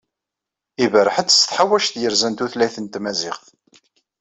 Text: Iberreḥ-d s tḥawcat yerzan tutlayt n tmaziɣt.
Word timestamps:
Iberreḥ-d 0.83 1.29
s 1.31 1.41
tḥawcat 1.43 1.95
yerzan 2.01 2.33
tutlayt 2.37 2.77
n 2.79 2.85
tmaziɣt. 2.87 3.45